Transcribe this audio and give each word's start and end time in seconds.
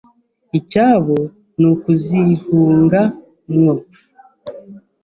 Icyabo 0.59 1.17
ni 1.59 1.65
ukuzihunga 1.71 3.01
mwo 3.53 3.73